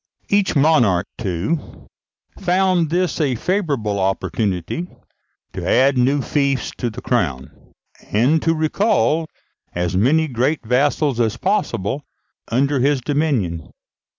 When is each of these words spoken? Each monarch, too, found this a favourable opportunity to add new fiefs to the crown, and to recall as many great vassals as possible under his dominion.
Each 0.29 0.55
monarch, 0.55 1.05
too, 1.19 1.87
found 2.39 2.89
this 2.89 3.21
a 3.21 3.35
favourable 3.35 3.99
opportunity 3.99 4.87
to 5.53 5.63
add 5.69 5.95
new 5.95 6.23
fiefs 6.23 6.71
to 6.79 6.89
the 6.89 7.01
crown, 7.03 7.51
and 8.11 8.41
to 8.41 8.55
recall 8.55 9.27
as 9.75 9.95
many 9.95 10.27
great 10.27 10.65
vassals 10.65 11.19
as 11.19 11.37
possible 11.37 12.03
under 12.47 12.79
his 12.79 12.99
dominion. 13.01 13.69